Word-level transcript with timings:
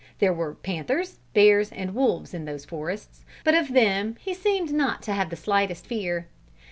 There 0.17 0.33
were 0.33 0.55
panthers, 0.55 1.19
bears 1.35 1.71
and 1.71 1.93
wolves 1.93 2.33
in 2.33 2.45
those 2.45 2.65
forests, 2.65 3.23
but 3.43 3.53
of 3.53 3.71
them 3.73 4.15
he 4.19 4.33
seemed 4.33 4.73
not 4.73 5.03
to 5.03 5.13
have 5.13 5.29
the 5.29 5.35
slightest 5.35 5.85
fear. 5.85 6.25